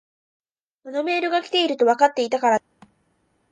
[0.83, 2.65] あのメールが来ているとわかっていたからだ。